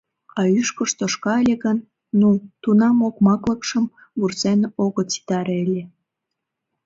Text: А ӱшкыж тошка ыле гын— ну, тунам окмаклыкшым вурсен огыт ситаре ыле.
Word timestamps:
А 0.39 0.41
ӱшкыж 0.59 0.91
тошка 0.97 1.33
ыле 1.41 1.55
гын— 1.63 1.77
ну, 2.19 2.29
тунам 2.61 2.97
окмаклыкшым 3.07 3.85
вурсен 4.19 4.59
огыт 4.85 5.07
ситаре 5.13 5.55
ыле. 5.65 5.83